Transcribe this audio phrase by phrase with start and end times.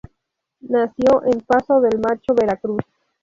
[0.61, 2.81] Nació en Paso del Macho, Veracruz.